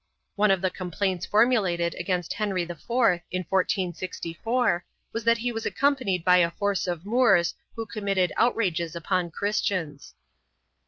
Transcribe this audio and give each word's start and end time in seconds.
1 0.35 0.47
One 0.47 0.49
of 0.51 0.61
the 0.63 0.71
complaints 0.71 1.27
formulated 1.27 1.93
against 1.93 2.33
Henry 2.33 2.63
IV, 2.63 2.81
in 3.29 3.45
1464, 3.47 4.83
was 5.13 5.23
that 5.25 5.37
he 5.37 5.51
was 5.51 5.67
accompanied 5.67 6.25
by 6.25 6.37
a 6.37 6.49
force 6.49 6.87
of 6.87 7.05
Moors 7.05 7.53
who 7.75 7.85
committed 7.85 8.33
outrages 8.35 8.95
upon 8.95 9.29
Christians. 9.29 10.15